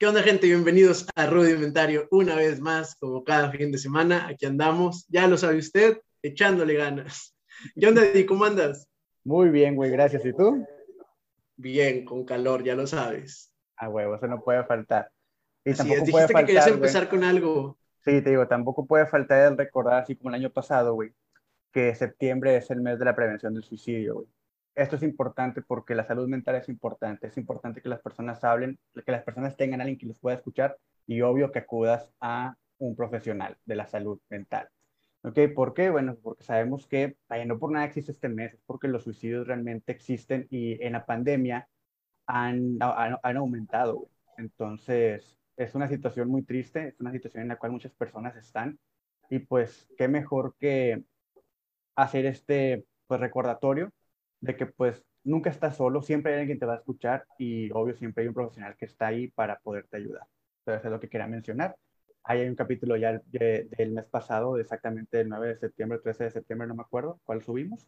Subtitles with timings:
[0.00, 0.46] ¿Qué onda, gente?
[0.46, 4.28] Bienvenidos a Rudo Inventario una vez más, como cada fin de semana.
[4.28, 7.36] Aquí andamos, ya lo sabe usted, echándole ganas.
[7.74, 8.24] ¿Qué onda, Eddie?
[8.24, 8.86] ¿Cómo andas?
[9.24, 10.24] Muy bien, güey, gracias.
[10.24, 10.64] ¿Y tú?
[11.56, 13.52] Bien, con calor, ya lo sabes.
[13.76, 15.10] Ah, huevo, eso no puede faltar.
[15.64, 17.76] Y así tampoco es, puede faltar, que querías empezar con algo.
[18.04, 21.12] Sí, te digo, tampoco puede faltar el recordar, así como el año pasado, güey,
[21.72, 24.28] que septiembre es el mes de la prevención del suicidio, güey
[24.78, 27.26] esto es importante porque la salud mental es importante.
[27.26, 30.36] Es importante que las personas hablen, que las personas tengan a alguien que los pueda
[30.36, 34.68] escuchar y obvio que acudas a un profesional de la salud mental.
[35.22, 35.38] ¿Ok?
[35.54, 35.90] ¿Por qué?
[35.90, 39.48] Bueno, porque sabemos que, vaya, no por nada existe este mes, es porque los suicidios
[39.48, 41.68] realmente existen y en la pandemia
[42.26, 44.08] han, han, aumentado.
[44.36, 48.78] Entonces, es una situación muy triste, es una situación en la cual muchas personas están
[49.28, 51.02] y pues qué mejor que
[51.96, 53.92] hacer este pues recordatorio
[54.40, 57.70] de que pues nunca estás solo, siempre hay alguien que te va a escuchar y
[57.72, 60.26] obvio siempre hay un profesional que está ahí para poderte ayudar.
[60.60, 61.76] Entonces es lo que quería mencionar.
[62.24, 66.30] Ahí hay un capítulo ya del mes pasado, exactamente el 9 de septiembre, 13 de
[66.30, 67.86] septiembre, no me acuerdo cuál subimos.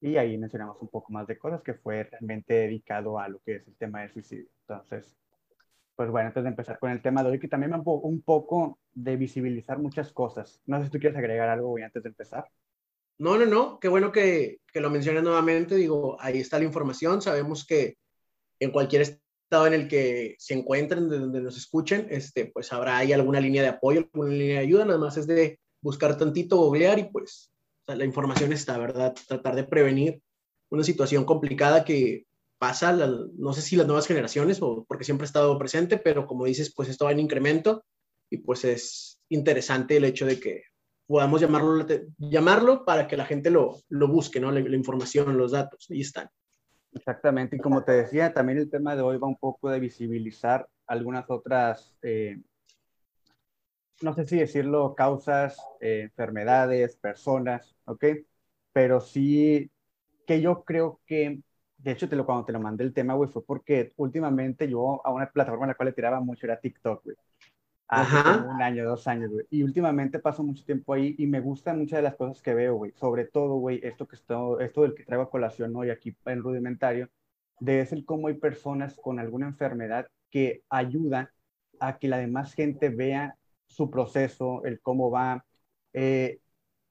[0.00, 3.56] Y ahí mencionamos un poco más de cosas que fue realmente dedicado a lo que
[3.56, 4.48] es el tema del suicidio.
[4.62, 5.16] Entonces,
[5.96, 8.78] pues bueno, antes de empezar con el tema de hoy, que también me un poco
[8.92, 10.62] de visibilizar muchas cosas.
[10.66, 12.46] No sé si tú quieres agregar algo hoy antes de empezar.
[13.18, 15.74] No, no, no, qué bueno que, que lo mencionas nuevamente.
[15.74, 17.20] Digo, ahí está la información.
[17.20, 17.96] Sabemos que
[18.60, 22.98] en cualquier estado en el que se encuentren, de donde nos escuchen, este, pues habrá
[22.98, 24.84] ahí alguna línea de apoyo, alguna línea de ayuda.
[24.84, 27.50] Nada más es de buscar tantito, googlear y pues
[27.86, 29.14] la información está, ¿verdad?
[29.26, 30.20] Tratar de prevenir
[30.70, 32.26] una situación complicada que
[32.58, 36.44] pasa, no sé si las nuevas generaciones o porque siempre ha estado presente, pero como
[36.44, 37.84] dices, pues esto va en incremento
[38.30, 40.64] y pues es interesante el hecho de que
[41.08, 41.86] podamos llamarlo,
[42.18, 44.52] llamarlo para que la gente lo, lo busque, ¿no?
[44.52, 46.28] La, información, los datos, ahí están.
[46.92, 50.68] Exactamente, y como te decía, también el tema de hoy va un poco de visibilizar
[50.86, 52.40] algunas otras, eh,
[54.02, 58.04] no sé si decirlo, causas, eh, enfermedades, personas, ¿ok?
[58.72, 59.70] Pero sí
[60.26, 61.40] que yo creo que,
[61.78, 65.00] de hecho, te lo, cuando te lo mandé el tema, güey, fue porque últimamente yo
[65.06, 67.16] a una plataforma en la cual le tiraba mucho era TikTok, güey
[67.88, 69.46] hace un año, dos años, güey.
[69.50, 72.76] Y últimamente paso mucho tiempo ahí y me gustan muchas de las cosas que veo,
[72.76, 72.92] güey.
[72.92, 76.42] Sobre todo, güey, esto que esto, esto del que traigo a colación hoy aquí en
[76.42, 77.08] Rudimentario,
[77.60, 81.30] de es el cómo hay personas con alguna enfermedad que ayudan
[81.80, 85.44] a que la demás gente vea su proceso, el cómo va,
[85.92, 86.40] eh,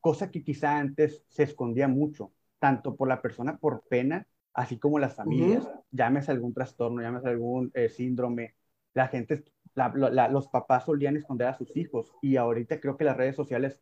[0.02, 5.00] cosa que quizá antes se escondía mucho, tanto por la persona por pena, así como
[5.00, 8.56] las familias, llámese algún trastorno, llámese algún eh, síndrome,
[8.94, 9.44] la gente
[9.78, 13.82] los papás solían esconder a sus hijos y ahorita creo que las redes sociales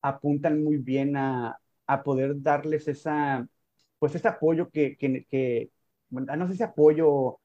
[0.00, 3.46] apuntan muy bien a, a poder darles esa,
[3.98, 5.70] pues ese apoyo que, que, que,
[6.10, 7.40] no sé si apoyo,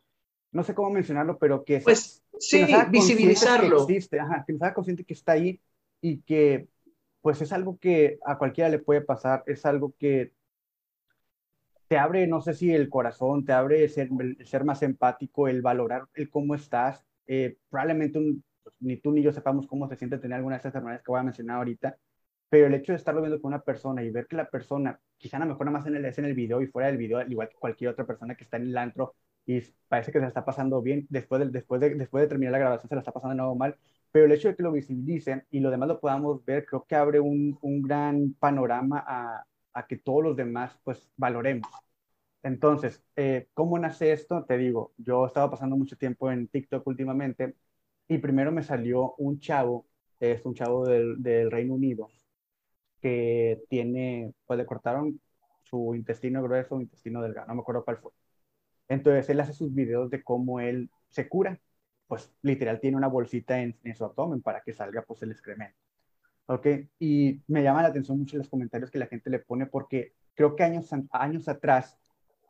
[0.52, 1.82] no sé cómo mencionarlo, pero que...
[1.82, 3.86] Pues sí, visibilizarlo.
[3.86, 5.62] Que existe, ajá, que nos haga consciente que está ahí
[6.02, 6.68] y que
[7.22, 10.32] pues es algo que a cualquiera le puede pasar, es algo que
[11.90, 14.10] te abre, no sé si el corazón, te abre ser,
[14.46, 18.20] ser más empático, el valorar el cómo estás, eh, probablemente
[18.64, 21.12] pues, ni tú ni yo sepamos cómo se siente tener alguna de estas enfermedades que
[21.12, 21.98] voy a mencionar ahorita,
[22.50, 25.38] pero el hecho de estarlo viendo con una persona y ver que la persona, quizá
[25.38, 27.22] a lo mejor nada más en el, es en el video y fuera del video,
[27.28, 30.46] igual que cualquier otra persona que está en el antro y parece que se está
[30.46, 33.34] pasando bien, después de, después de, después de terminar la grabación se la está pasando
[33.34, 33.78] de nuevo mal,
[34.12, 36.96] pero el hecho de que lo visibilicen y lo demás lo podamos ver, creo que
[36.96, 41.70] abre un, un gran panorama a, a, que todos los demás pues valoremos.
[42.44, 44.46] Entonces, eh, ¿cómo nace esto?
[44.46, 47.56] Te digo, yo estaba pasando mucho tiempo en TikTok últimamente
[48.08, 49.88] y primero me salió un chavo,
[50.20, 52.10] es un chavo del, Reino Unido,
[53.02, 55.22] que tiene, pues le cortaron
[55.64, 58.12] su intestino grueso, intestino delgado, no me acuerdo cuál fue.
[58.90, 61.60] Entonces, él hace sus videos de cómo él se cura.
[62.08, 65.78] Pues literal tiene una bolsita en, en su abdomen para que salga pues el excremento.
[66.48, 66.68] ¿Ok?
[67.00, 70.56] Y me llama la atención mucho los comentarios que la gente le pone porque creo
[70.56, 72.00] que años, años atrás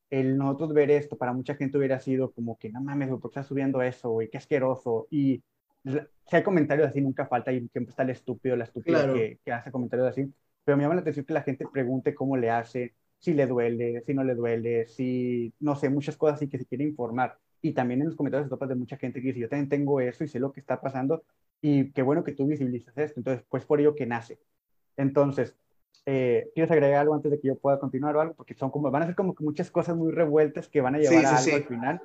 [0.09, 3.28] el nosotros ver esto para mucha gente hubiera sido como que no mames, ¿por qué
[3.28, 4.30] estás subiendo eso, güey?
[4.30, 5.08] Qué asqueroso.
[5.12, 5.44] Y
[5.84, 9.52] si hay comentarios así, nunca falta y siempre está el estúpido, la estúpida que, que,
[9.52, 10.34] hace comentarios así.
[10.64, 14.02] Pero me llama la atención que la gente pregunte cómo le hace, si le duele,
[14.06, 17.38] si no le duele, si, no sé, muchas cosas así que se quiere informar.
[17.61, 20.00] Y también en los comentarios se topas de mucha gente que dice, yo también tengo
[20.00, 21.23] eso y sé lo que está pasando
[21.61, 23.20] y qué bueno que tú visibilizas esto.
[23.20, 24.40] Entonces, pues por ello que nace.
[24.97, 25.56] Entonces,
[26.06, 28.34] eh, ¿Quieres agregar algo antes de que yo pueda continuar o algo?
[28.34, 30.97] Porque son como, van a ser como que muchas cosas muy revueltas que van a
[30.97, 32.02] llevar a algo al final.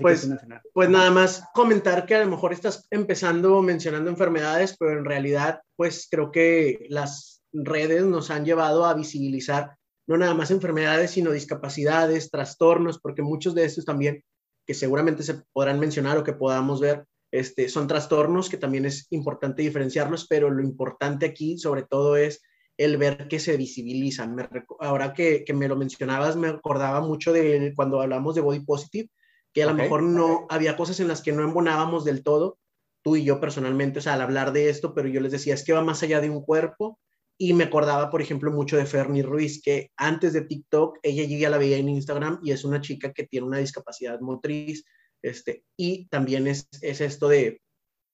[0.00, 0.30] pues,
[0.72, 5.60] pues nada más comentar que a lo mejor estás empezando mencionando enfermedades, pero en realidad,
[5.74, 9.74] pues creo que las redes nos han llevado a visibilizar
[10.06, 14.22] no nada más enfermedades, sino discapacidades, trastornos, porque muchos de estos también,
[14.66, 19.06] que seguramente se podrán mencionar o que podamos ver, Este, son trastornos que también es
[19.10, 22.42] importante diferenciarlos, pero lo importante aquí sobre todo es
[22.80, 24.34] el ver que se visibilizan.
[24.78, 29.10] ahora que, que, me lo mencionabas, me acordaba mucho de cuando hablamos de body positive,
[29.52, 32.58] que a lo mejor no había cosas en las que no embonábamos del todo,
[33.02, 35.62] tú y yo personalmente, o sea, al hablar de esto, pero yo les decía, es
[35.62, 36.98] que va más allá de un cuerpo.
[37.36, 41.50] Y me acordaba, por ejemplo, mucho de Fernie Ruiz, que antes de TikTok, ella ya
[41.50, 44.84] la veía en Instagram y es una chica que tiene una discapacidad motriz.
[45.20, 47.60] Este, y también es, es esto de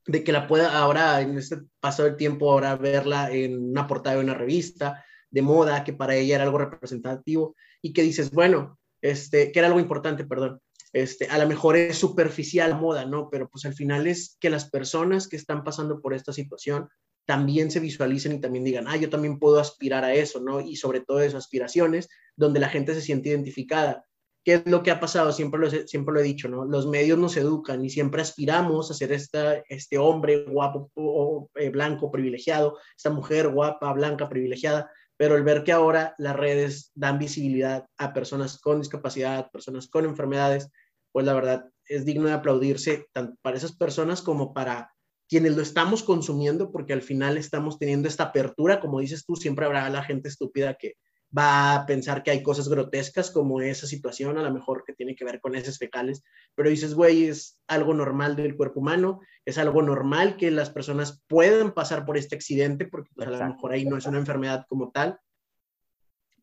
[0.06, 4.16] de que la pueda ahora, en este paso del tiempo, ahora verla en una portada
[4.16, 8.78] de una revista de moda, que para ella era algo representativo, y que dices, bueno,
[9.02, 10.60] este, que era algo importante, perdón,
[10.92, 13.28] este, a lo mejor es superficial moda, ¿no?
[13.30, 16.88] Pero pues al final es que las personas que están pasando por esta situación
[17.26, 20.60] también se visualicen y también digan, ah, yo también puedo aspirar a eso, ¿no?
[20.60, 24.06] Y sobre todo esas aspiraciones donde la gente se siente identificada.
[24.46, 25.32] ¿Qué es lo que ha pasado?
[25.32, 26.64] Siempre lo, siempre lo he dicho, ¿no?
[26.64, 31.68] Los medios nos educan y siempre aspiramos a ser esta, este hombre guapo o, eh,
[31.70, 37.18] blanco privilegiado, esta mujer guapa, blanca, privilegiada, pero el ver que ahora las redes dan
[37.18, 40.70] visibilidad a personas con discapacidad, personas con enfermedades,
[41.10, 44.92] pues la verdad es digno de aplaudirse tanto para esas personas como para
[45.28, 49.66] quienes lo estamos consumiendo, porque al final estamos teniendo esta apertura, como dices tú, siempre
[49.66, 50.94] habrá la gente estúpida que
[51.36, 55.14] va a pensar que hay cosas grotescas como esa situación, a lo mejor que tiene
[55.14, 56.22] que ver con heces fecales,
[56.54, 61.22] pero dices, güey, es algo normal del cuerpo humano, es algo normal que las personas
[61.26, 64.64] puedan pasar por este accidente, porque pues, a lo mejor ahí no es una enfermedad
[64.68, 65.18] como tal,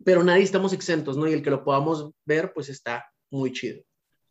[0.04, 1.28] pero nadie estamos exentos, ¿no?
[1.28, 3.82] Y el que lo podamos ver, pues está muy chido.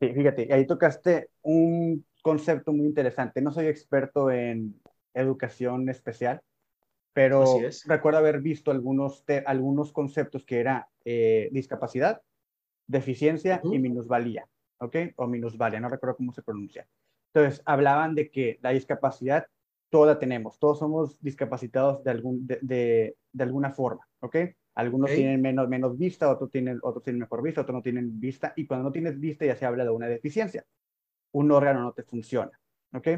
[0.00, 3.40] Sí, fíjate, ahí tocaste un concepto muy interesante.
[3.40, 4.80] No soy experto en
[5.14, 6.40] educación especial,
[7.12, 7.44] pero
[7.86, 12.22] recuerdo haber visto algunos, algunos conceptos que era eh, discapacidad,
[12.86, 14.48] deficiencia y minusvalía,
[14.78, 14.96] ¿ok?
[15.16, 16.86] O minusvalía, no recuerdo cómo se pronuncia.
[17.34, 19.46] Entonces, hablaban de que la discapacidad
[19.90, 24.36] toda tenemos, todos somos discapacitados de, algún, de, de, alguna forma, ¿ok?
[24.74, 28.54] Algunos tienen menos, menos vista, otros tienen, otros tienen mejor vista, otros no tienen vista,
[28.56, 30.64] y cuando no tienes vista ya se habla de una deficiencia.
[31.32, 32.58] Un órgano no te funciona,
[32.94, 33.08] ¿ok?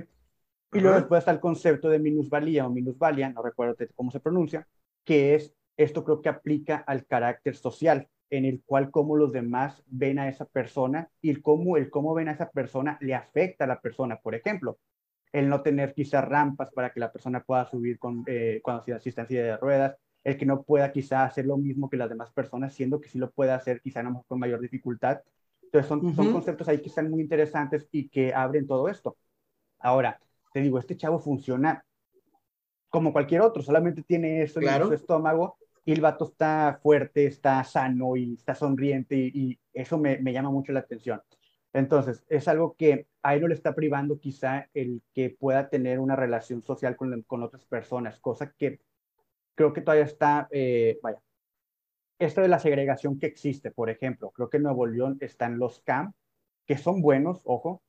[0.73, 4.67] Y luego después está el concepto de minusvalía o minusvalía, no recuerdo cómo se pronuncia,
[5.05, 9.83] que es, esto creo que aplica al carácter social, en el cual cómo los demás
[9.87, 13.65] ven a esa persona y el cómo, el cómo ven a esa persona le afecta
[13.65, 14.19] a la persona.
[14.21, 14.79] Por ejemplo,
[15.33, 18.93] el no tener quizás rampas para que la persona pueda subir con, eh, cuando se
[18.95, 22.09] asiste en silla de ruedas, el que no pueda quizá hacer lo mismo que las
[22.09, 25.21] demás personas, siendo que sí lo puede hacer quizá no con mayor dificultad.
[25.63, 29.17] Entonces son, son conceptos ahí que están muy interesantes y que abren todo esto.
[29.81, 30.21] Ahora,
[30.55, 31.85] te digo, este chavo funciona
[32.89, 37.65] como cualquier otro, solamente tiene eso en su estómago y el vato está fuerte, está
[37.65, 41.21] sano y está sonriente y, eso me, llama mucho la atención.
[41.73, 45.99] Entonces, es algo que a él no le está privando quizá el que pueda tener
[45.99, 48.79] una relación social con, con otras personas, cosa que
[49.57, 51.21] creo que todavía está, eh, vaya,
[52.21, 55.81] esto de la segregación que existe, por ejemplo, creo que en Nuevo León están los
[55.81, 56.13] CAM,
[56.65, 57.83] que son buenos, ojo,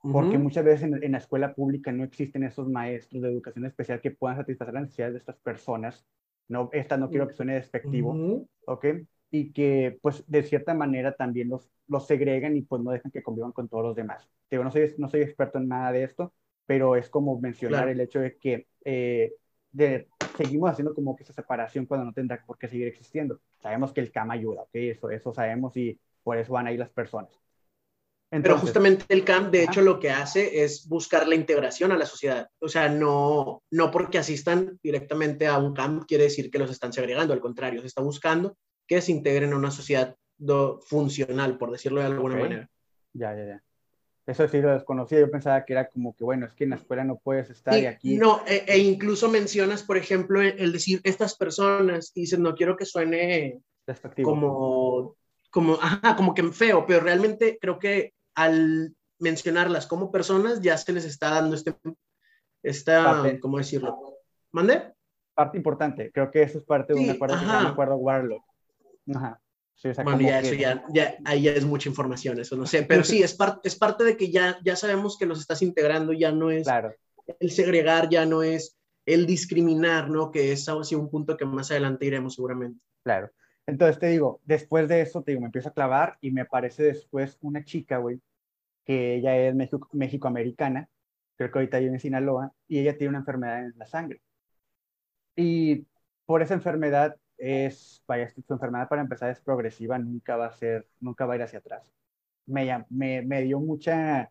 [0.00, 4.12] porque muchas veces en, la escuela pública no existen esos maestros de educación especial que
[4.12, 6.06] puedan satisfacer las necesidades de estas personas.
[6.46, 8.86] No, esta no quiero que suene despectivo, ¿ok?
[9.30, 13.22] Y que, pues, de cierta manera también los, los segregan y pues no dejan que
[13.22, 14.30] convivan con todos los demás.
[14.50, 16.32] Digo, no soy, no soy experto en nada de esto,
[16.64, 19.32] pero es como mencionar el hecho de que eh,
[19.72, 23.40] de, seguimos haciendo como que esa separación cuando no tendrá por qué seguir existiendo.
[23.58, 24.70] Sabemos que el CAM ayuda, ¿ok?
[24.74, 27.30] Eso, eso sabemos y por eso van ahí las personas.
[28.30, 32.04] Pero justamente el CAMP, de hecho, lo que hace es buscar la integración a la
[32.04, 32.48] sociedad.
[32.58, 36.92] O sea, no, no porque asistan directamente a un CAMP quiere decir que los están
[36.92, 38.56] segregando, al contrario, se está buscando
[38.86, 40.16] que se integren a una sociedad
[40.86, 42.70] funcional, por decirlo de alguna manera.
[43.12, 43.62] Ya, ya, ya.
[44.26, 46.76] Eso sí lo desconocía, yo pensaba que era como que, bueno, es que en la
[46.76, 48.18] escuela no puedes estar y aquí...
[48.18, 52.76] No, e, e, incluso mencionas, por ejemplo, el, decir estas personas, y dices, no quiero
[52.76, 53.62] que suene
[54.22, 55.16] como,
[55.50, 60.92] como, ajá, como que feo, pero realmente creo que al mencionarlas como personas, ya se
[60.92, 61.74] les está dando este,
[62.62, 64.16] esta, ¿cómo decirlo?
[64.52, 64.94] ¿Mande?
[65.34, 68.44] Parte importante, creo que eso es parte de un acuerdo, acuerdo Warlock.
[69.12, 69.40] Ajá.
[70.04, 73.22] bueno, ya, eso ya, ya, ahí ya es mucha información, eso no sé, pero sí,
[73.24, 76.52] es, parte es parte de que ya, ya sabemos que los estás integrando, ya no
[76.52, 76.94] es claro.
[77.40, 80.30] el segregar, ya no es el discriminar, ¿no?
[80.30, 82.80] Que es así un punto que más adelante iremos seguramente.
[83.02, 83.30] Claro.
[83.66, 86.84] Entonces te digo, después de eso, te digo, me empiezo a clavar y me aparece
[86.84, 88.20] después una chica, güey,
[88.88, 89.54] que ella es
[89.92, 90.90] México-americana,
[91.36, 94.22] creo que ahorita vive en Sinaloa, y ella tiene una enfermedad en la sangre.
[95.36, 95.86] Y
[96.26, 100.88] por esa enfermedad es, vaya, su enfermedad para empezar es progresiva, nunca va a ser,
[101.00, 101.92] nunca va a ir hacia atrás.
[102.46, 104.30] Me, me, me dio mucha,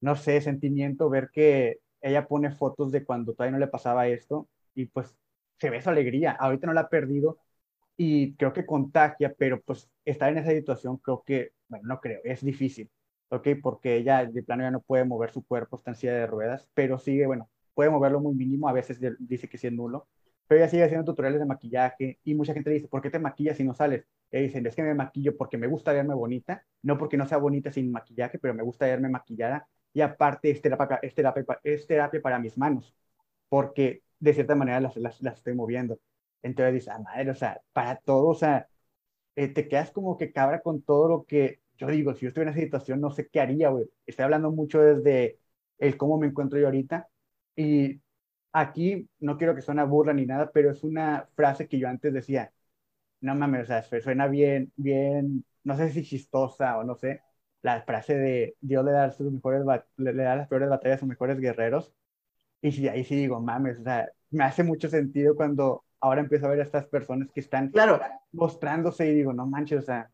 [0.00, 4.48] no sé, sentimiento ver que ella pone fotos de cuando todavía no le pasaba esto
[4.74, 5.16] y pues
[5.58, 6.32] se ve su alegría.
[6.32, 7.38] Ahorita no la ha perdido
[7.96, 12.20] y creo que contagia, pero pues estar en esa situación creo que, bueno, no creo,
[12.24, 12.90] es difícil,
[13.32, 13.48] ¿ok?
[13.62, 16.68] Porque ella de plano ya no puede mover su cuerpo, está en silla de ruedas,
[16.74, 20.08] pero sigue, bueno, puede moverlo muy mínimo, a veces dice que sí es nulo,
[20.46, 23.56] pero ella sigue haciendo tutoriales de maquillaje y mucha gente dice, ¿por qué te maquillas
[23.56, 24.06] si no sales?
[24.30, 27.38] Y dicen, es que me maquillo porque me gusta verme bonita, no porque no sea
[27.38, 31.86] bonita sin maquillaje, pero me gusta verme maquillada y aparte es terapia, es terapia, es
[31.86, 32.94] terapia para mis manos,
[33.48, 36.00] porque de cierta manera las, las, las estoy moviendo.
[36.42, 38.68] Entonces dices, ah, madre, o sea, para todo, o sea,
[39.36, 42.52] eh, te quedas como que cabra con todo lo que yo digo, si yo estuviera
[42.52, 43.90] en esa situación, no sé qué haría, güey.
[44.06, 45.40] Estoy hablando mucho desde
[45.78, 47.08] el cómo me encuentro yo ahorita.
[47.56, 48.00] Y
[48.52, 52.12] aquí no quiero que suene burla ni nada, pero es una frase que yo antes
[52.14, 52.52] decía,
[53.20, 57.22] no mames, o sea, suena bien, bien, no sé si chistosa o no sé,
[57.62, 59.64] la frase de Dios le da, sus mejores,
[59.96, 61.92] le, da las peores batallas a sus mejores guerreros.
[62.60, 66.46] Y si ahí sí digo, mames, o sea, me hace mucho sentido cuando ahora empiezo
[66.46, 68.00] a ver a estas personas que están claro.
[68.30, 70.11] mostrándose y digo, no manches, o sea.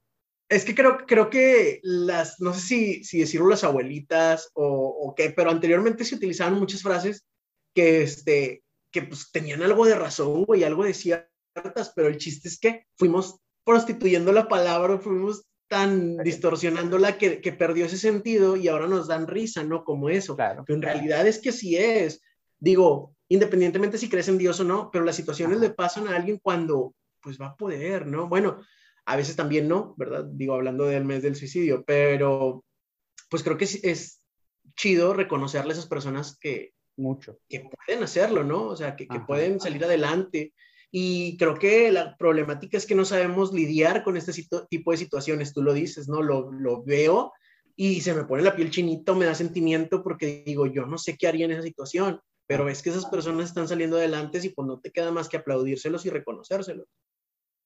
[0.49, 5.14] Es que creo, creo que las, no sé si, si decirlo las abuelitas o, o
[5.14, 7.26] qué, pero anteriormente se utilizaban muchas frases
[7.75, 12.49] que, este, que pues tenían algo de razón, güey, algo de ciertas, pero el chiste
[12.49, 18.69] es que fuimos prostituyendo la palabra, fuimos tan distorsionándola que, que perdió ese sentido y
[18.69, 19.85] ahora nos dan risa, ¿no?
[19.85, 20.35] Como eso.
[20.35, 20.64] Claro.
[20.67, 22.23] Pero en realidad es que sí es.
[22.59, 26.38] Digo, independientemente si crees en Dios o no, pero las situaciones le pasan a alguien
[26.38, 28.28] cuando pues va a poder, ¿no?
[28.28, 28.61] Bueno,
[29.09, 30.25] a veces también no, ¿verdad?
[30.25, 32.65] Digo, hablando del mes del suicidio, pero
[33.31, 34.23] pues creo que es, es
[34.77, 37.38] chido reconocerle a esas personas que, Mucho.
[37.49, 38.65] que pueden hacerlo, ¿no?
[38.65, 40.53] O sea, que, que pueden salir adelante.
[40.91, 44.33] Y creo que la problemática es que no sabemos lidiar con este
[44.71, 45.53] tipo de situaciones.
[45.53, 46.23] Tú lo dices, ¿no?
[46.23, 47.33] Lo, lo veo
[47.77, 51.17] y se me pone la piel chinito, me da sentimiento porque digo, yo no sé
[51.17, 54.67] qué haría en esa situación pero ves que esas personas están saliendo adelante y pues
[54.67, 56.88] no te queda más que aplaudírselos y reconocérselos.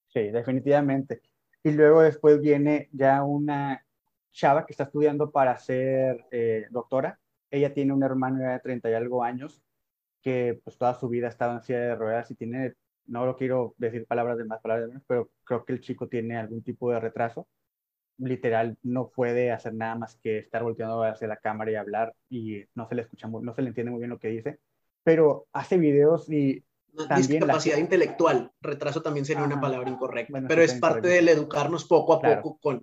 [0.09, 1.23] Sí, definitivamente.
[1.63, 3.85] Y luego después viene ya una
[4.33, 7.21] chava que está estudiando para ser eh, doctora.
[7.51, 9.63] Ella tiene un hermano de 30 y algo años
[10.23, 12.75] que pues toda su vida ha estado en silla de ruedas y tiene,
[13.07, 16.37] no lo quiero decir palabras de más, palabras menos, pero creo que el chico tiene
[16.39, 17.49] algún tipo de retraso.
[18.19, 22.65] Literal, no puede hacer nada más que estar volteando hacia la cámara y hablar y
[22.75, 24.61] no se le escucha, no se le entiende muy bien lo que dice
[25.03, 26.65] pero hace videos y
[27.17, 32.21] discapacidad intelectual, retraso también sería una palabra incorrecta, pero es parte del educarnos poco a
[32.21, 32.83] poco con,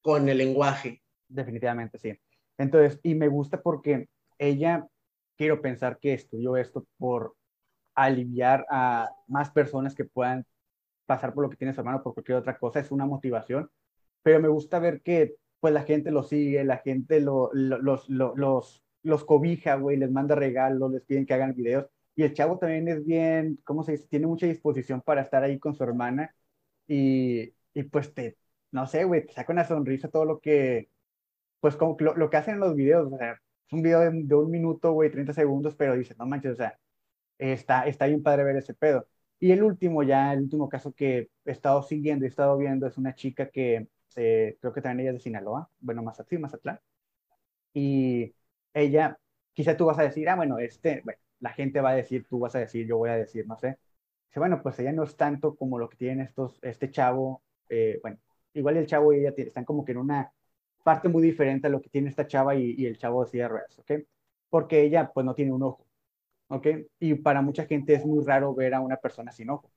[0.00, 1.02] con el lenguaje.
[1.28, 2.18] Definitivamente, sí.
[2.58, 4.86] Entonces, y me gusta porque ella,
[5.36, 7.34] quiero pensar que estudió esto por
[7.94, 10.44] aliviar a más personas que puedan
[11.06, 13.70] pasar por lo que tiene su hermano por cualquier otra cosa, es una motivación,
[14.22, 18.86] pero me gusta ver que pues la gente lo sigue, la gente lo, los, los
[19.06, 21.86] los cobija, güey, les manda regalos, les piden que hagan videos.
[22.16, 24.08] Y el chavo también es bien, ¿cómo se dice?
[24.08, 26.34] Tiene mucha disposición para estar ahí con su hermana.
[26.88, 28.38] Y, y pues te,
[28.72, 30.90] no sé, güey, te saca una sonrisa todo lo que,
[31.60, 33.12] pues como lo, lo que hacen en los videos.
[33.12, 36.52] O sea, es un video de, un minuto, güey, 30 segundos, pero dice, no manches,
[36.52, 36.78] o sea,
[37.38, 39.08] está, está bien padre ver ese pedo.
[39.40, 42.86] Y el último, ya, el último caso que he estado siguiendo y he estado viendo
[42.86, 46.80] es una chica que eh, creo que también ella es de Sinaloa, bueno, Mazatlán, Mazatlán.
[47.74, 48.34] Y
[48.74, 49.18] ella,
[49.52, 52.38] quizá tú vas a decir, ah, bueno, este, bueno, la gente va a decir, tú
[52.40, 53.78] vas a decir, yo voy a decir, no sé.
[54.28, 57.98] Dice, bueno, pues ella no es tanto como lo que tienen estos, este chavo, eh,
[58.02, 58.18] bueno,
[58.54, 60.32] igual el chavo y ella están como que en una
[60.82, 63.92] parte muy diferente a lo que tiene esta chava y, el chavo de silla ¿ok?
[64.50, 65.86] Porque ella, pues, no tiene un ojo,
[66.48, 66.66] ¿ok?
[67.00, 69.70] Y para mucha gente es muy raro ver a una persona sin ojo.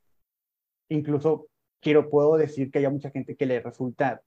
[0.90, 1.48] Incluso
[1.80, 4.22] quiero, puedo decir que hay mucha gente que le resulta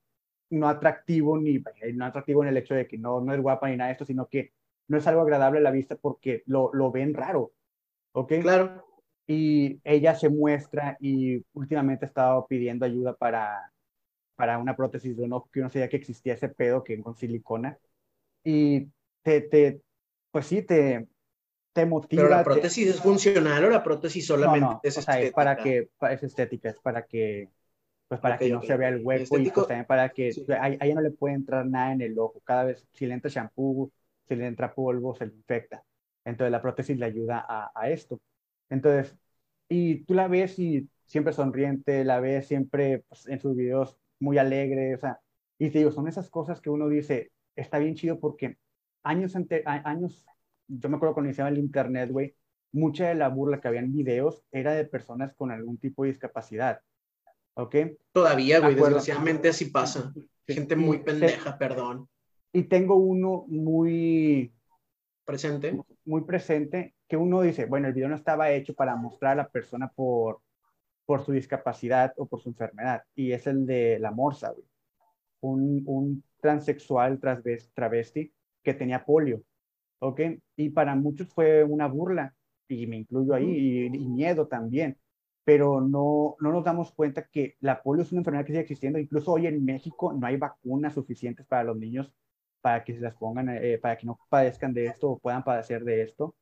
[0.50, 1.62] no atractivo ni
[1.94, 4.04] no atractivo en el hecho de que no, no es guapa ni nada de esto,
[4.04, 4.52] sino que
[4.92, 7.52] no es algo agradable a la vista porque lo, lo ven raro.
[8.12, 8.34] ¿Ok?
[8.42, 8.84] Claro.
[9.26, 13.72] Y ella se muestra y últimamente ha estado pidiendo ayuda para,
[14.36, 17.14] para una prótesis de un ojo que no sabía que existía ese pedo que con
[17.14, 17.78] silicona.
[18.44, 18.88] Y
[19.22, 19.80] te, te
[20.30, 21.08] pues sí, te,
[21.72, 22.24] te motiva.
[22.24, 26.68] Pero la prótesis es funcional o la prótesis solamente es, es para que es estética,
[26.68, 27.48] es para que
[28.08, 30.94] pues para que no se vea el hueco y pues también para que a, ella
[30.96, 32.42] no le puede entrar nada en el ojo.
[32.44, 33.90] Cada vez si le entra shampoo,
[34.34, 35.82] si le entra polvo, se le infecta.
[36.24, 38.20] Entonces la prótesis le ayuda a, a esto.
[38.70, 39.16] Entonces,
[39.68, 44.38] y tú la ves y siempre sonriente, la ves siempre pues, en sus videos muy
[44.38, 45.20] alegre, o sea,
[45.58, 48.56] y te digo, son esas cosas que uno dice, está bien chido porque
[49.02, 50.24] años, ante, años
[50.68, 52.34] yo me acuerdo cuando iniciaba el internet, güey,
[52.72, 56.10] mucha de la burla que había en videos era de personas con algún tipo de
[56.10, 56.80] discapacidad.
[57.54, 57.76] ¿Ok?
[58.12, 60.12] Todavía, güey, desgraciadamente así pasa.
[60.46, 62.08] Gente muy pendeja, perdón.
[62.52, 64.52] Y tengo uno muy,
[65.24, 65.78] presente.
[66.04, 69.48] Muy presente, que uno dice, bueno, el video no estaba hecho para mostrar a la
[69.48, 70.40] persona por,
[71.06, 74.52] por su discapacidad o por su enfermedad, y es el de la morsa,
[75.40, 78.32] Un, un transexual travesti
[78.62, 79.42] que tenía polio,
[80.00, 80.20] ¿ok?
[80.56, 82.34] Y para muchos fue una burla,
[82.68, 84.98] y me incluyo ahí, y, miedo también,
[85.44, 88.98] pero no, no nos damos cuenta que la polio es una enfermedad que sigue existiendo,
[88.98, 92.12] incluso hoy en México no hay vacunas suficientes para los niños
[92.62, 95.84] para que se las pongan, eh, para que no padezcan de esto o puedan padecer
[95.84, 96.36] de esto.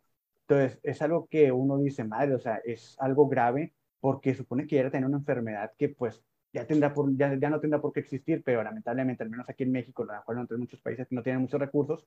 [0.49, 4.77] Entonces, es algo que uno dice, madre, o sea, es algo grave porque supone que
[4.77, 6.23] ya tener una enfermedad que pues
[6.53, 9.63] ya, tendrá por, ya, ya, no tendrá por qué existir, pero lamentablemente, al menos aquí
[9.65, 12.07] en México, lo mejor en muchos países que no tienen muchos recursos,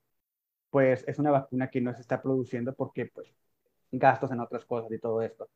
[0.70, 3.34] pues es una vacuna que no se está produciendo porque pues
[3.92, 5.50] gastos en otras cosas y todo esto.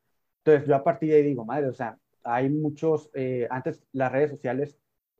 [0.44, 4.12] Entonces yo a partir de ahí digo, madre, o sea, hay muchos, eh, antes las
[4.12, 4.78] redes sociales,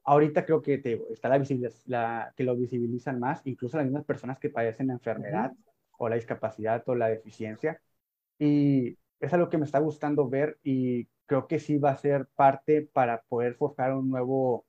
[0.08, 1.44] ahorita creo que te, está la,
[1.86, 5.52] la que lo visibilizan más, incluso las mismas personas que padecen la enfermedad
[5.98, 7.82] o la discapacidad o la deficiencia.
[8.38, 12.26] Y es algo que me está gustando ver y creo que sí va a ser
[12.36, 14.64] parte para poder forjar un nuevo,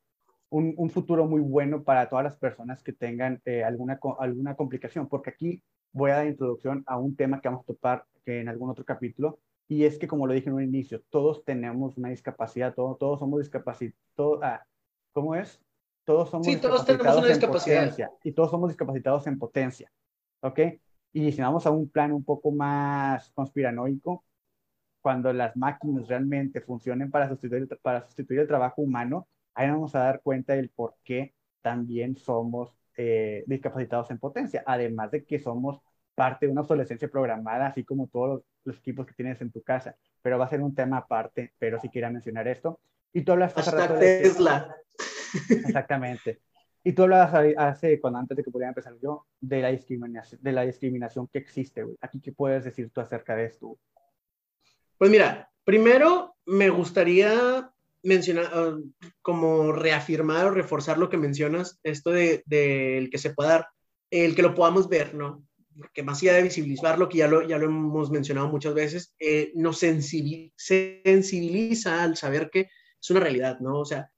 [0.50, 5.08] un, un futuro muy bueno para todas las personas que tengan eh, alguna, alguna complicación,
[5.08, 8.50] porque aquí voy a dar introducción a un tema que vamos a topar que en
[8.50, 12.10] algún otro capítulo, y es que como lo dije en un inicio, todos tenemos una
[12.10, 14.66] discapacidad, todos, todos somos discapacitados, ah,
[15.20, 15.60] ¿cómo es?
[16.06, 17.94] Todos somos sí, todos tenemos una discapacidad.
[18.24, 19.92] y todos somos discapacitados en potencia,
[20.42, 20.60] ¿ok?
[21.12, 24.24] Y si vamos a un plan un poco más conspiranoico,
[25.02, 30.00] cuando las máquinas realmente funcionen para sustituir, para sustituir el trabajo humano, ahí vamos a
[30.00, 35.82] dar cuenta del por qué también somos eh, discapacitados en potencia, además de que somos
[36.16, 39.98] parte de una obsolescencia programada, así como todos los, equipos que tienes en tu casa.
[40.22, 42.80] Pero va a ser un tema aparte, pero si quería mencionar esto.
[43.12, 44.76] Y tú hablas hace rato de Tesla.
[45.50, 46.40] Exactamente.
[46.84, 50.52] Y tú hablabas hace, cuando antes de que pudiera empezar yo, de la discriminación, de
[50.52, 53.78] la discriminación que existe, Aquí, ¿qué puedes decir tú acerca de esto?
[54.98, 57.72] Pues mira, primero me gustaría
[58.04, 58.78] mencionar, ah,
[59.22, 62.44] como reafirmar o reforzar lo que mencionas, esto de,
[62.98, 63.68] el que se pueda dar,
[64.10, 65.44] el que lo podamos ver, ¿no?
[65.78, 69.52] Porque más allá de visibilizarlo, que ya lo, ya lo hemos mencionado muchas veces, eh,
[69.56, 72.70] nos sensibiliza al saber que
[73.02, 73.80] es una realidad, ¿no?
[73.80, 74.12] O sea,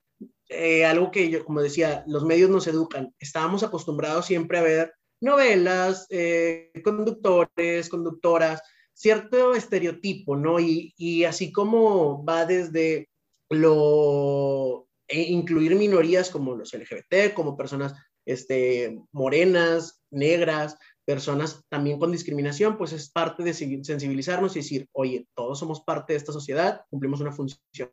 [0.52, 3.14] eh, algo que yo, como decía, los medios nos educan.
[3.18, 8.62] Estábamos acostumbrados siempre a ver novelas, eh, conductores, conductoras,
[8.92, 10.60] cierto estereotipo, ¿no?
[10.60, 13.08] Y, y así como va desde
[13.48, 22.12] lo e incluir minorías como los LGBT, como personas este, morenas, negras, personas también con
[22.12, 26.82] discriminación, pues es parte de sensibilizarnos y decir, oye, todos somos parte de esta sociedad,
[26.88, 27.90] cumplimos una función.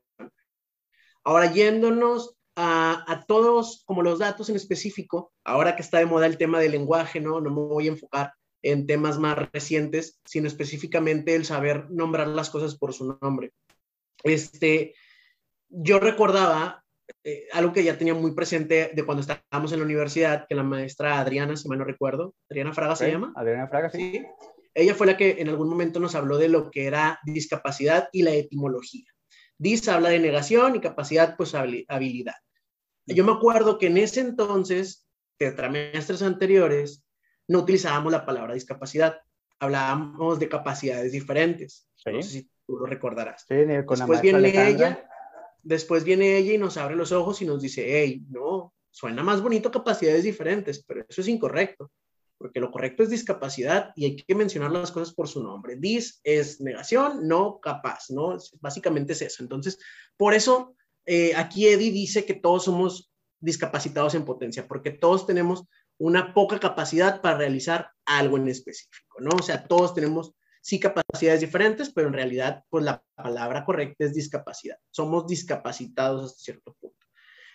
[1.23, 6.25] Ahora, yéndonos a, a, todos, como los datos en específico, ahora que está de moda
[6.25, 7.39] el tema del lenguaje, ¿no?
[7.39, 12.49] No me voy a enfocar en temas más recientes, sino específicamente el saber nombrar las
[12.49, 13.53] cosas por su nombre.
[14.23, 14.93] Este,
[15.69, 16.83] yo recordaba
[17.23, 20.63] eh, algo que ya tenía muy presente de cuando estábamos en la universidad, que la
[20.63, 23.31] maestra Adriana, si mal no recuerdo, Adriana Fraga se llama.
[23.37, 24.21] Adriana Fraga, sí.
[24.73, 28.23] Ella fue la que en algún momento nos habló de lo que era discapacidad y
[28.23, 29.05] la etimología.
[29.57, 32.35] Dis habla de negación y capacidad, pues habilidad.
[33.05, 35.07] Yo me acuerdo que en ese entonces,
[35.39, 37.03] de trimestres anteriores,
[37.47, 39.21] no utilizábamos la palabra discapacidad,
[39.59, 41.87] hablábamos de capacidades diferentes.
[42.05, 43.45] No sé si tú lo recordarás.
[43.47, 45.09] Sí, con después viene ella,
[45.63, 49.41] después viene ella y nos abre los ojos y nos dice, hey, no, suena más
[49.41, 51.91] bonito capacidades diferentes, pero eso es incorrecto,
[52.37, 55.75] porque lo correcto es discapacidad y hay que mencionar las cosas por su nombre.
[55.75, 58.37] Dis es negación, no capaz, ¿no?
[58.61, 59.43] Básicamente es eso.
[59.43, 59.77] Entonces,
[60.15, 65.65] por eso eh, aquí Eddie dice que todos somos discapacitados en potencia, porque todos tenemos
[65.97, 69.31] una poca capacidad para realizar algo en específico, ¿no?
[69.37, 74.13] O sea, todos tenemos sí capacidades diferentes, pero en realidad, pues la palabra correcta es
[74.13, 74.77] discapacidad.
[74.91, 77.05] Somos discapacitados hasta cierto punto.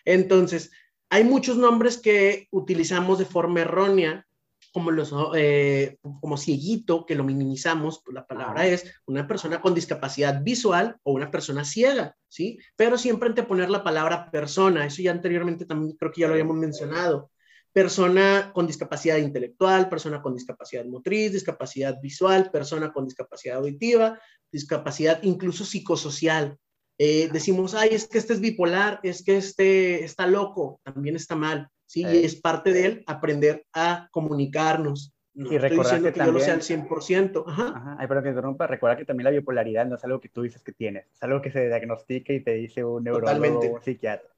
[0.05, 0.71] Entonces,
[1.11, 4.27] hay muchos nombres que utilizamos de forma errónea,
[4.75, 9.73] como los eh, como cieguito, que lo minimizamos, pues la palabra es una persona con
[9.73, 12.59] discapacidad visual o una persona ciega, ¿sí?
[12.75, 16.57] Pero siempre anteponer la palabra persona, eso ya anteriormente también creo que ya lo habíamos
[16.57, 17.31] mencionado.
[17.73, 25.23] Persona con discapacidad intelectual, persona con discapacidad motriz, discapacidad visual, persona con discapacidad auditiva, discapacidad
[25.23, 26.59] incluso psicosocial.
[26.99, 31.37] Eh, decimos, ay, es que este es bipolar, es que este está loco, también está
[31.37, 32.03] mal, ¿sí?
[32.03, 35.15] Y es parte de él aprender a comunicarnos.
[35.35, 37.45] No y estoy diciendo que, yo lo sea al 100%.
[37.47, 37.73] Ajá.
[37.75, 37.97] Ajá.
[37.99, 40.63] Ay, pero que interrumpa, recuerda que también la bipolaridad no es algo que tú dices
[40.63, 44.29] que tienes, es algo que se diagnostica y te dice un neurólogo o un psiquiatra.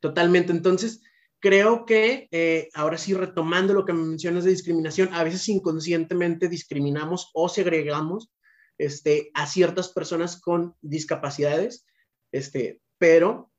[0.00, 0.50] Totalmente.
[0.50, 1.02] Entonces,
[1.38, 7.30] creo que eh, ahora sí, retomando lo que mencionas de discriminación, a veces inconscientemente discriminamos
[7.34, 8.32] o segregamos
[8.78, 11.86] este, a ciertas personas con discapacidades,
[12.32, 13.49] este, pero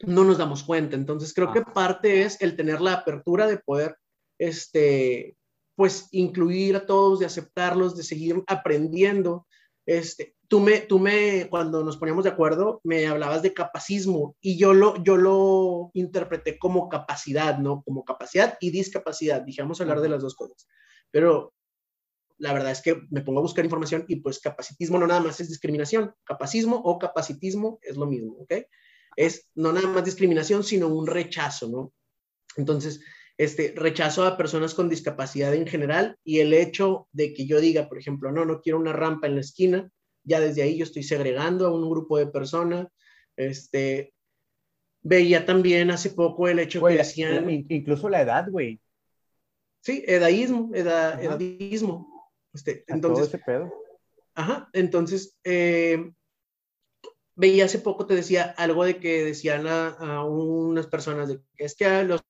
[0.00, 0.96] no nos damos cuenta.
[0.96, 3.96] Entonces, creo que parte es el tener la apertura de poder,
[4.38, 5.36] este,
[5.74, 9.46] pues, incluir a todos, de aceptarlos, de seguir aprendiendo.
[9.86, 14.58] Este, tú me, tú me, cuando nos poníamos de acuerdo, me hablabas de capacismo y
[14.58, 17.82] yo lo, yo lo interpreté como capacidad, ¿no?
[17.82, 19.42] Como capacidad y discapacidad.
[19.42, 20.66] Dijimos hablar de las dos cosas.
[21.10, 21.54] Pero
[22.38, 25.40] la verdad es que me pongo a buscar información y pues capacitismo no nada más
[25.40, 26.14] es discriminación.
[26.24, 28.52] Capacismo o capacitismo es lo mismo, ¿ok?
[29.16, 31.92] Es no nada más discriminación, sino un rechazo, ¿no?
[32.56, 33.00] Entonces,
[33.38, 37.88] este rechazo a personas con discapacidad en general y el hecho de que yo diga,
[37.88, 39.90] por ejemplo, no, no quiero una rampa en la esquina,
[40.24, 42.88] ya desde ahí yo estoy segregando a un grupo de personas.
[43.36, 44.12] Este,
[45.02, 47.48] veía también hace poco el hecho que decían...
[47.68, 48.80] Incluso la edad, güey.
[49.80, 52.32] Sí, edadismo, edadismo.
[52.52, 53.72] Este, entonces, todo ese pedo.
[54.34, 56.10] Ajá, entonces, eh,
[57.36, 61.76] veía hace poco, te decía algo de que decían a, unas personas de que es
[61.76, 62.22] que los,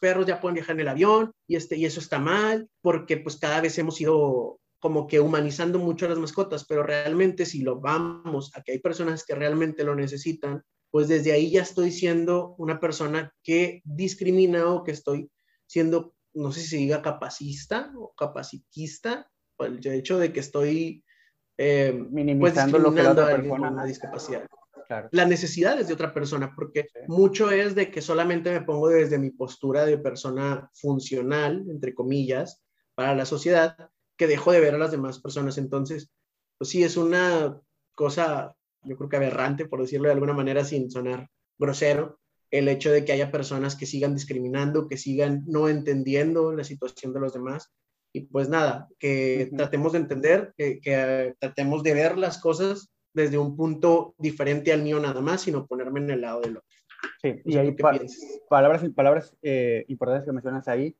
[0.00, 3.36] perros ya pueden viajar en el avión y, este, y eso está mal, porque pues
[3.36, 7.80] cada vez hemos ido como que humanizando mucho a las mascotas, pero realmente si lo
[7.80, 12.54] vamos a que hay personas que realmente lo necesitan, pues desde ahí ya estoy siendo
[12.58, 15.30] una persona que discrimina o que estoy
[15.66, 21.02] siendo, no sé si diga capacista o capacitista, el hecho de que estoy
[21.58, 24.46] eh, pues, minimizando lo que la otra persona con una discapacidad.
[24.86, 25.08] Claro.
[25.12, 29.30] Las necesidades de otra persona, porque mucho es de que solamente me pongo desde mi
[29.30, 32.62] postura de persona funcional, entre comillas,
[32.94, 33.76] para la sociedad,
[34.16, 35.58] que dejo de ver a las demás personas.
[35.58, 36.10] Entonces,
[36.56, 37.60] pues sí, es una
[37.94, 42.18] cosa, yo creo que aberrante, por decirlo de alguna manera, sin sonar grosero,
[42.50, 47.12] el hecho de que haya personas que sigan discriminando, que sigan no entendiendo la situación
[47.12, 47.70] de los demás.
[48.12, 53.38] Y pues nada, que tratemos de entender, que, que, tratemos de ver las cosas desde
[53.38, 56.68] un punto diferente al mío nada más, sino ponerme en el lado del otro.
[57.22, 57.72] Sí, y ahí
[58.48, 60.96] palabras, palabras eh, importantes que mencionas ahí,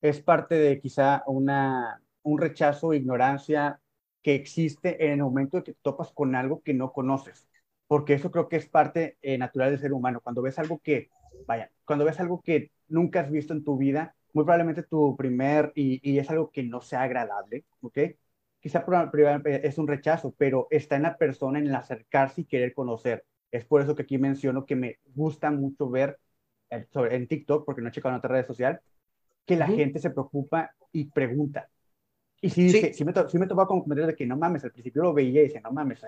[0.00, 3.80] es parte de quizá una, un rechazo, ignorancia
[4.22, 7.48] que existe en el momento de que te topas con algo que no conoces,
[7.86, 10.20] porque eso creo que es parte eh, natural del ser humano.
[10.20, 11.10] Cuando ves algo que,
[11.46, 15.72] vaya, cuando ves algo que nunca has visto en tu vida, muy probablemente tu primer,
[15.74, 17.98] y, es algo que no sea agradable, ¿ok?
[18.60, 18.84] Quizá
[19.46, 23.24] es un rechazo, pero está en la persona, en el acercarse y querer conocer.
[23.50, 26.18] Es por eso que aquí menciono que me gusta mucho ver
[26.68, 28.78] eh, en TikTok, porque no he checado en otra red social,
[29.46, 31.70] que la gente se preocupa y pregunta.
[32.42, 32.92] Y sí, sí.
[32.92, 35.40] sí me, sí me tocó con comentarios de que no mames, al principio lo veía
[35.40, 36.04] y decía, no mames,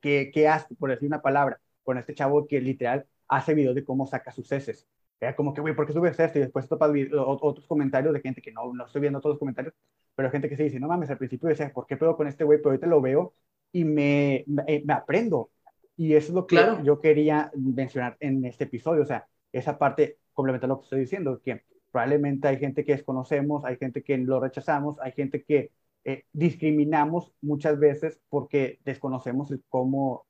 [0.00, 3.84] ¿qué, qué hace, por decir una palabra, con este chavo que literal hace videos de
[3.84, 4.88] cómo saca sus heces?
[5.20, 6.38] Era como que, güey, ¿por qué subes esto?
[6.38, 9.74] Y después topas otros comentarios de gente que no, no estoy viendo todos los comentarios,
[10.14, 12.44] pero gente que se dice, no mames, al principio decía, ¿por qué puedo con este
[12.44, 12.58] güey?
[12.58, 13.34] Pero ahorita lo veo
[13.72, 15.50] y me, me, eh, me aprendo.
[15.96, 19.02] Y eso es lo que yo quería mencionar en este episodio.
[19.02, 23.64] O sea, esa parte complementa lo que estoy diciendo, que probablemente hay gente que desconocemos,
[23.64, 25.72] hay gente que lo rechazamos, hay gente que
[26.04, 30.26] eh, discriminamos muchas veces porque desconocemos cómo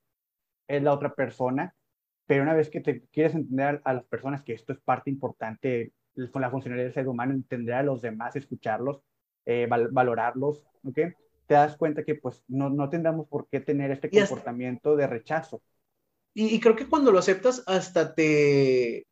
[0.66, 1.74] es la otra persona,
[2.31, 5.90] pero una vez que te quieres entender a, las personas que esto es parte importante
[6.31, 9.01] con la funcionalidad del ser humano, entender a los demás, escucharlos,
[9.47, 10.95] eh, valorarlos, ¿ok?
[11.49, 15.61] Te das cuenta que pues no, no tendremos por qué tener este comportamiento de rechazo.
[16.33, 19.09] Y, y, creo que cuando lo aceptas hasta te,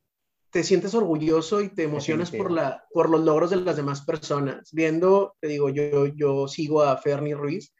[0.53, 4.71] te sientes orgulloso y te emocionas por, la, por los logros de las demás personas.
[4.71, 7.75] Viendo, te digo, yo, yo sigo a Fernie Ruiz,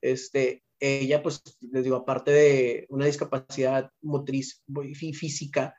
[0.00, 5.74] este, ella, pues, les digo, aparte de una discapacidad motriz y física,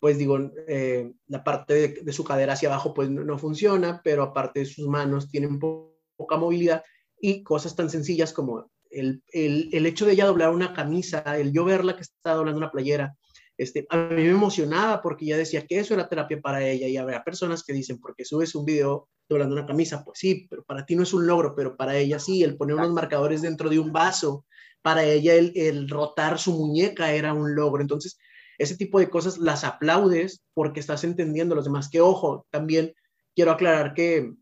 [0.00, 4.60] pues digo, eh, la parte de, su cadera hacia abajo, pues no, funciona, pero aparte
[4.60, 6.84] de sus manos tienen poca movilidad
[7.20, 11.52] y cosas tan sencillas como el, el, el, hecho de ella doblar una camisa, el
[11.52, 13.16] yo verla que está doblando una playera,
[13.58, 16.96] este, a mí me emocionaba porque ella decía que eso era terapia para ella y
[16.96, 20.84] había personas que dicen, porque subes un video doblando una camisa, pues sí, pero para
[20.84, 23.78] ti no es un logro, pero para ella sí, el poner unos marcadores dentro de
[23.78, 24.44] un vaso,
[24.82, 27.82] para ella el, el rotar su muñeca era un logro.
[27.82, 28.18] Entonces,
[28.58, 31.88] ese tipo de cosas las aplaudes porque estás entendiendo a los demás.
[31.88, 32.94] Que ojo, también
[33.34, 34.32] quiero aclarar que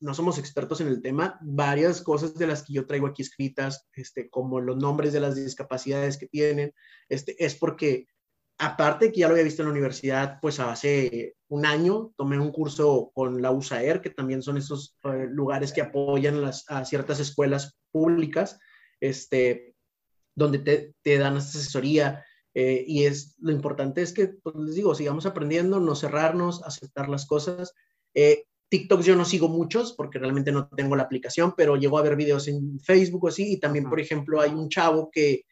[0.00, 3.86] no somos expertos en el tema, varias cosas de las que yo traigo aquí escritas,
[3.92, 6.72] este, como los nombres de las discapacidades que tienen,
[7.10, 8.06] este, es porque
[8.60, 12.52] aparte que ya lo había visto en la universidad, pues hace un año tomé un
[12.52, 17.20] curso con la USAER, que también son esos eh, lugares que apoyan las, a ciertas
[17.20, 18.58] escuelas públicas,
[19.00, 19.74] este,
[20.34, 24.94] donde te, te dan asesoría Eh, y es lo importante es que, pues les digo,
[24.94, 27.74] sigamos aprendiendo, no cerrarnos, aceptar las cosas.
[28.12, 32.02] Eh, TikToks yo no sigo muchos porque realmente no tengo la aplicación, pero llego a
[32.02, 33.52] ver videos en Facebook o así.
[33.52, 35.44] Y también, por ejemplo, hay un chavo que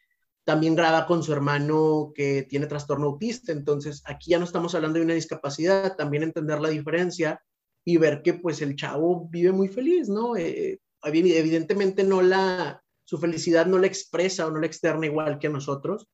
[0.49, 3.51] también graba con su hermano que tiene trastorno autista.
[3.51, 7.39] Entonces, aquí ya no estamos hablando de una discapacidad, también entender la diferencia
[7.85, 10.35] y ver que pues el chavo vive muy feliz, ¿no?
[10.35, 15.45] Eh, evidentemente no la, su felicidad no la expresa o no la externa igual que
[15.45, 16.07] a nosotros,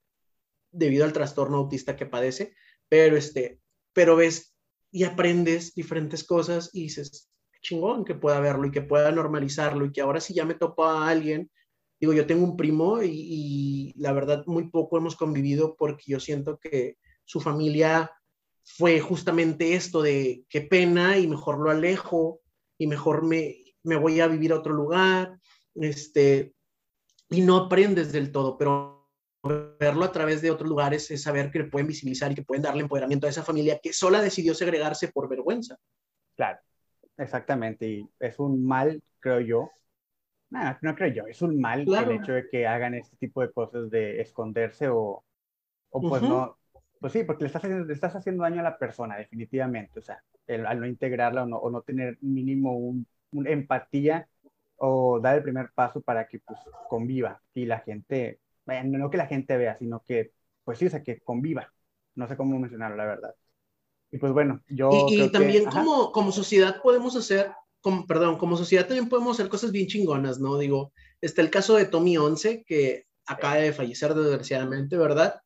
[0.70, 2.54] debido al trastorno autista que padece,
[2.90, 3.62] pero este,
[3.94, 4.54] pero ves
[4.92, 7.30] y aprendes diferentes cosas y dices,
[7.62, 10.84] chingón que pueda verlo y que pueda normalizarlo y que ahora si ya me topo
[10.84, 11.50] a alguien,
[12.00, 16.60] digo, yo tengo un primo y, la verdad muy poco hemos convivido porque yo siento
[16.60, 18.12] que su familia
[18.64, 22.42] fue justamente esto de qué pena y mejor lo alejo
[22.78, 25.40] y mejor me, me voy a vivir a otro lugar,
[25.76, 26.54] este,
[27.30, 29.10] y no aprendes del todo, pero
[29.80, 32.82] verlo a través de otros lugares es saber que pueden visibilizar y que pueden darle
[32.82, 35.78] empoderamiento a esa familia que sola decidió segregarse por vergüenza.
[36.36, 36.60] Claro,
[37.18, 39.70] exactamente, y es un mal, creo yo,
[40.64, 43.52] no, no creo yo, es un mal el hecho de que hagan este tipo de
[43.52, 45.24] cosas de esconderse o,
[45.90, 46.58] o pues no,
[47.00, 50.00] pues sí, porque le estás, haciendo, le estás haciendo daño a la persona, definitivamente.
[50.00, 53.06] O sea, al no integrarla o no, o no tener mínimo un,
[53.46, 54.28] empatía
[54.78, 59.28] o dar el primer paso para que pues conviva y la gente, no que la
[59.28, 60.32] gente vea, sino que,
[60.64, 61.72] pues sí, o sea, que conviva.
[62.16, 63.36] No sé cómo mencionarlo, la verdad.
[64.10, 64.90] Y pues bueno, yo...
[65.10, 67.52] Y, también como, como sociedad podemos hacer,
[67.86, 70.58] como, perdón, como sociedad también podemos hacer cosas bien chingonas, ¿no?
[70.58, 75.40] Digo, está el caso de Tommy Once, que acaba de fallecer desgraciadamente, ¿verdad?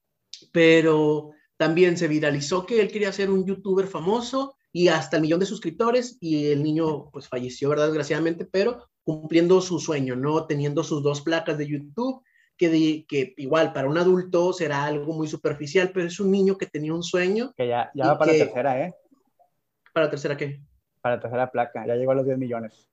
[0.53, 5.41] Pero también se viralizó que él quería ser un youtuber famoso y hasta el millón
[5.41, 7.87] de suscriptores y el niño pues falleció, ¿verdad?
[7.87, 10.45] Desgraciadamente, pero cumpliendo su sueño, ¿no?
[10.45, 12.23] Teniendo sus dos placas de YouTube,
[12.55, 16.67] que, que igual para un adulto será algo muy superficial, pero es un niño que
[16.67, 17.51] tenía un sueño.
[17.57, 18.95] Que ya, ya va para la tercera, ¿eh?
[19.93, 20.61] ¿Para la tercera qué?
[21.01, 22.89] Para la tercera placa, ya llegó a los 10 millones.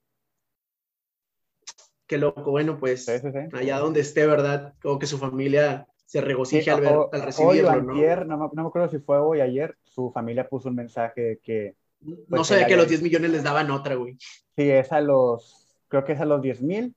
[2.06, 3.08] Qué loco, bueno, pues
[3.52, 4.74] allá donde esté, ¿verdad?
[4.80, 8.50] Como que su familia se regocija al, ver, al recibirlo, hoy ayer, ¿no?
[8.54, 11.74] me acuerdo si fue hoy ayer, su familia puso un mensaje que...
[11.98, 14.16] Pues, no sabía que a los 10 millones les daban otra, güey.
[14.54, 16.94] Sí, es a los, creo que es a los 10 mil,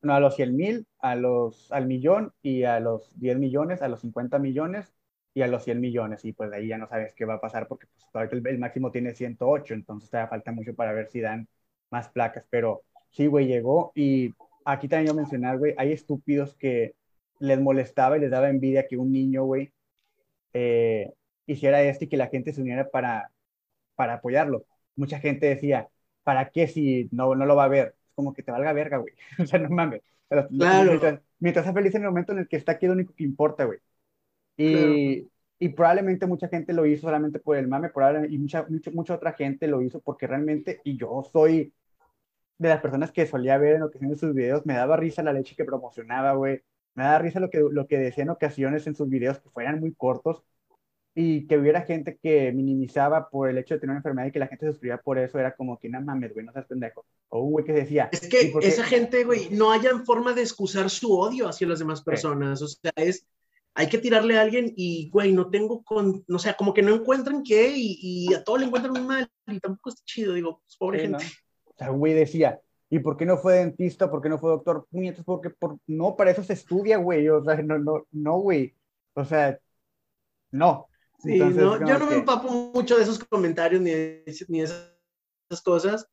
[0.00, 3.88] no, a los 100 mil, a los, al millón y a los 10 millones, a
[3.88, 4.94] los 50 millones
[5.34, 6.24] y a los 100 millones.
[6.24, 8.58] Y pues de ahí ya no sabes qué va a pasar porque pues, el, el,
[8.58, 11.48] máximo tiene 108, entonces todavía falta mucho para ver si dan
[11.90, 12.46] más placas.
[12.50, 16.94] Pero sí, güey, llegó y aquí también yo mencionar, güey, hay estúpidos que
[17.38, 19.72] les molestaba y les daba envidia que un niño, güey,
[20.52, 21.12] eh,
[21.46, 23.30] hiciera esto y que la gente se uniera para,
[23.94, 24.64] para apoyarlo.
[24.96, 25.88] Mucha gente decía,
[26.22, 27.96] ¿para qué si no, no lo va a ver?
[28.08, 29.14] Es como que te valga verga, güey.
[29.38, 30.02] o sea, no mames.
[30.28, 31.20] claro.
[31.40, 33.64] Mientras, está feliz en el momento en el que está aquí, lo único que importa,
[33.64, 33.80] güey.
[34.56, 38.90] Y, y, probablemente mucha gente lo hizo solamente por el mame, probablemente, y mucha, mucha,
[38.90, 41.72] mucha otra gente lo hizo porque realmente, y yo soy
[42.58, 45.56] de las personas que solía ver en ocasiones sus videos, me daba risa la leche
[45.56, 46.62] que promocionaba, güey
[46.94, 49.80] me da risa lo que, lo que decía en ocasiones en sus videos que fueran
[49.80, 50.42] muy cortos
[51.14, 54.38] y que hubiera gente que minimizaba por el hecho de tener una enfermedad y que
[54.38, 57.04] la gente se suscribía por eso, era como que nada mames, güey, no seas pendejo.
[57.28, 58.08] O un güey que decía.
[58.12, 62.02] Es que esa gente, güey, no hayan forma de excusar su odio hacia las demás
[62.02, 62.62] personas.
[62.62, 63.26] O sea, es.
[63.74, 66.24] Hay que tirarle a alguien y, güey, no tengo con.
[66.28, 69.60] No sé, como que no encuentran qué y, a todo le encuentran muy mal y
[69.60, 71.24] tampoco está chido, digo, pues, pobre gente.
[71.64, 72.60] O sea, un güey decía,
[72.92, 74.10] ¿Y por qué no fue dentista?
[74.10, 74.86] ¿Por qué no fue doctor?
[74.90, 75.78] Puñetas, porque por...
[75.86, 77.26] no, para eso se estudia, güey.
[77.30, 78.74] O sea, no, no, no, güey.
[79.14, 79.58] O sea,
[80.50, 80.88] no.
[81.18, 84.92] Sí, no, yo no me empapo mucho de esos comentarios ni de, ni esas
[85.64, 86.06] cosas.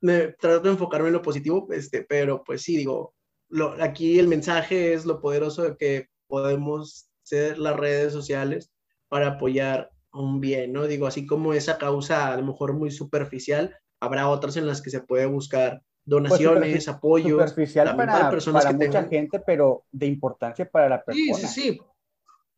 [0.00, 3.12] Me trato de enfocarme en lo positivo, este, pero pues sí, digo,
[3.48, 8.72] lo, aquí el mensaje es lo poderoso de que podemos ser las redes sociales
[9.08, 10.86] para apoyar un bien, ¿no?
[10.86, 14.90] Digo, así como esa causa a lo mejor muy superficial, habrá otras en las que
[14.90, 17.50] se puede buscar donaciones, apoyo apoyos.
[17.50, 21.36] Superficial para, personas para mucha gente, pero de importancia para la persona.
[21.36, 21.80] Sí, sí, sí.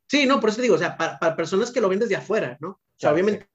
[0.07, 2.57] Sí, no, por eso te digo, o sea, para, personas que lo ven desde afuera,
[2.61, 2.69] ¿no?
[2.69, 3.49] O sea, obviamente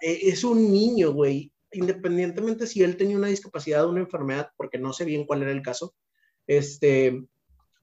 [0.00, 4.78] e, es un niño, güey, independientemente si él tenía una discapacidad o una enfermedad, porque
[4.78, 5.94] no sé bien cuál era el caso,
[6.46, 7.24] este,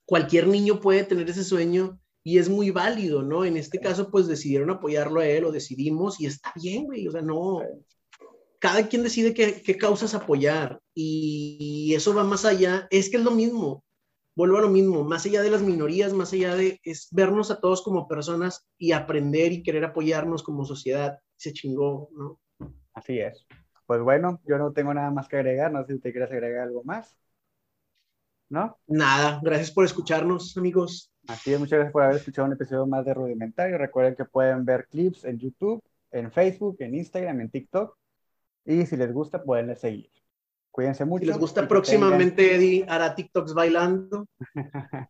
[0.10, 3.45] cualquier niño puede tener ese sueño y es muy válido, ¿no?
[3.45, 7.12] En este caso, pues decidieron apoyarlo a él o decidimos y está bien, güey, o
[7.12, 7.62] sea, no,
[8.58, 13.24] cada quien decide qué, qué, causas apoyar y eso va más allá, es que es
[13.24, 13.84] lo mismo,
[14.36, 17.60] vuelvo a lo mismo, más allá de las minorías, más allá de es vernos a
[17.60, 22.39] todos como personas y aprender y querer apoyarnos como sociedad, se chingó, ¿no?
[22.95, 23.45] Así es.
[23.86, 26.63] Pues bueno, yo no tengo nada más que agregar, no sé si te quieres agregar
[26.63, 27.15] algo más.
[28.49, 28.77] ¿No?
[28.88, 31.12] Nada, gracias por escucharnos, amigos.
[31.27, 33.77] Así es, muchas gracias por haber escuchado un episodio más de Rudimentario.
[33.77, 37.95] Recuerden que pueden ver clips en YouTube, en Facebook, en Instagram, en TikTok.
[38.65, 40.09] Y si les gusta, pueden seguir.
[40.71, 41.21] Cuídense mucho.
[41.21, 44.27] Si les gusta, próximamente Eddie hará TikToks bailando,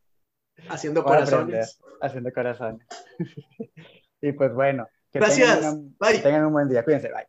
[0.69, 1.79] haciendo corazones.
[2.01, 2.85] haciendo corazones.
[4.21, 5.75] y pues bueno, Gracias.
[5.99, 6.13] bye.
[6.13, 6.83] que tengan un buen día.
[6.83, 7.09] Cuídense.
[7.09, 7.27] Bye.